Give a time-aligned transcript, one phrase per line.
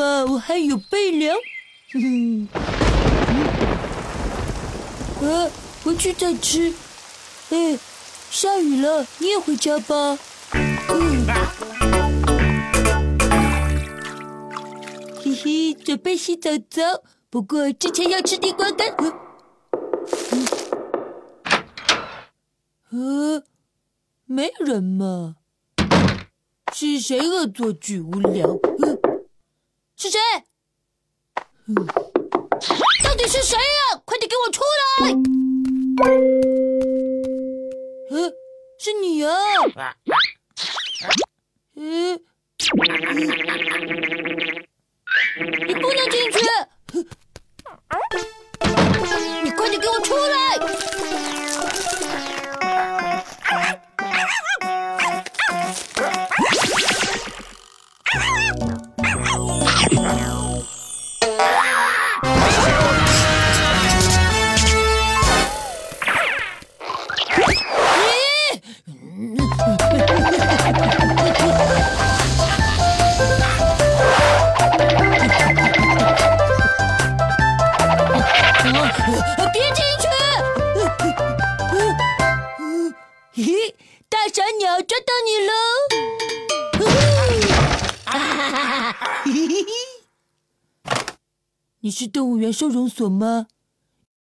[0.00, 1.36] 嘛，我还有备粮。
[1.94, 2.48] 嗯，
[5.20, 5.50] 呃，啊，
[5.84, 6.72] 回去再吃。
[7.50, 7.78] 哎，
[8.30, 10.18] 下雨了，你也回家吧。
[10.54, 11.26] 嗯，
[15.22, 18.96] 嘿嘿，准备洗澡澡，不过之前要吃地瓜干。
[22.88, 23.42] 呃，
[24.24, 25.36] 没人嘛？
[26.72, 28.58] 是谁恶作剧无聊？
[30.00, 30.18] 是谁？
[33.04, 34.00] 到底是谁呀？
[34.06, 35.10] 快点给我出来！
[38.08, 38.32] 呃，
[38.78, 39.34] 是你啊！
[41.76, 42.18] 嗯，
[79.52, 80.06] 别进去！
[83.42, 83.74] 嘿，
[84.08, 85.52] 大傻鸟抓到你喽！
[91.80, 93.46] 你是动物园收容所吗？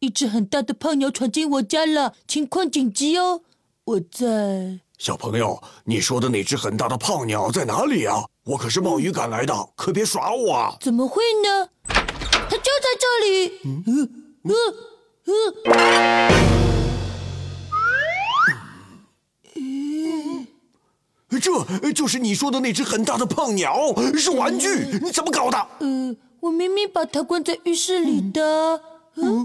[0.00, 3.42] 一只很大的胖鸟闯进我家了，情况紧急哦！
[3.84, 4.80] 我在。
[4.98, 8.24] 小朋友，你说的那只很大的胖鸟在哪里啊？
[8.44, 10.76] 我可是冒雨赶来的，可别耍我啊！
[10.80, 11.68] 怎么会呢？
[12.50, 13.60] 它就在这里。
[13.64, 14.52] 嗯嗯
[15.26, 15.32] 嗯
[15.64, 16.28] 嗯。
[21.40, 24.86] 这就是你说的那只很大的胖鸟，是玩具？
[25.02, 25.58] 你怎么搞的？
[25.78, 28.80] 呃，我明明把它关在浴室里的。
[29.16, 29.44] 嗯。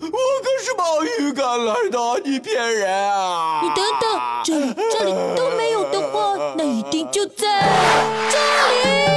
[0.00, 0.08] 我
[0.42, 3.60] 可是冒雨赶来的，你骗人啊！
[3.62, 7.68] 你等等，这里这里都没有的话，那一定就在
[8.30, 8.38] 这
[9.10, 9.15] 里。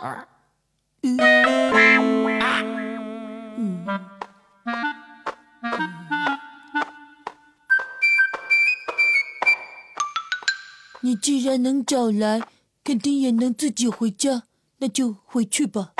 [0.00, 0.26] 大鸟。
[1.02, 1.18] 嗯。
[11.02, 12.40] 你既然能找来。
[12.82, 14.44] 肯定也能自己回家，
[14.78, 15.92] 那就回去吧。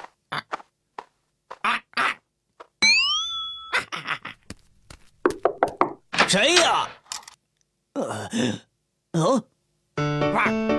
[6.27, 6.89] 谁呀？
[7.93, 8.31] 呃，
[9.13, 9.45] 哦，
[9.97, 10.70] 哦，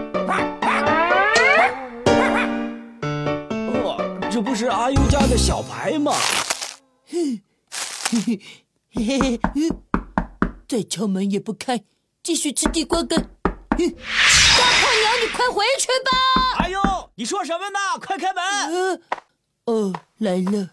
[4.62, 6.14] 是阿优家的小白吗？
[7.08, 7.42] 嘿，
[8.12, 8.22] 嘿
[8.94, 9.72] 嘿嘿嘿，
[10.68, 11.84] 再敲门也不开，
[12.22, 13.20] 继续吃地瓜干。
[13.20, 16.60] 大胖鸟，你快回去吧！
[16.60, 16.80] 阿优，
[17.16, 17.80] 你说什么呢？
[18.00, 19.02] 快开门！
[19.66, 20.70] 哦，来了。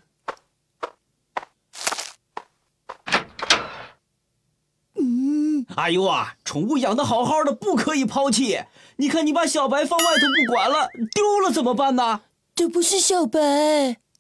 [5.01, 8.61] 嗯，哎呦啊，宠物养的好好的，不可以抛弃。
[8.97, 12.21] 你看，你把小白放外头不管了，丢了怎么办呢？
[12.59, 13.39] 这不是小白，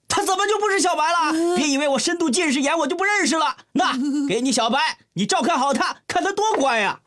[0.06, 1.56] 他怎么就不是小白了？
[1.56, 3.56] 别以为我深度近视眼，我就不认识了。
[3.72, 3.92] 那
[4.28, 4.78] 给你小白，
[5.14, 7.00] 你照看好他，看他多乖呀。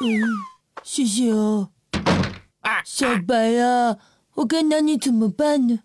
[0.00, 0.30] 嗯。
[0.84, 1.70] 谢谢哦，
[2.84, 3.96] 小白啊，
[4.34, 5.80] 我该拿你怎么办呢？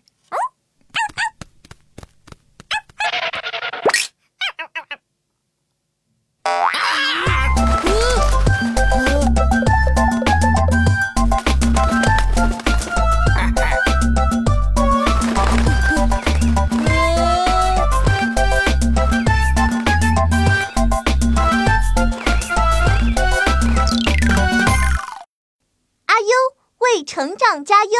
[27.50, 27.90] 上加油！